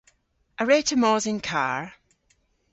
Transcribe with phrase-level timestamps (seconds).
[0.59, 1.83] A wre'ta mos yn karr?